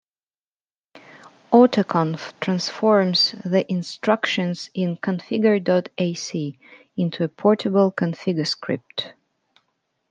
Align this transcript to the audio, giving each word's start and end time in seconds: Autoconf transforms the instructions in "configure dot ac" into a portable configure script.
Autoconf 1.53 2.33
transforms 2.39 3.35
the 3.45 3.71
instructions 3.71 4.71
in 4.73 4.97
"configure 4.97 5.63
dot 5.63 5.89
ac" 5.99 6.57
into 6.97 7.23
a 7.23 7.27
portable 7.29 7.91
configure 7.91 8.47
script. 8.47 9.13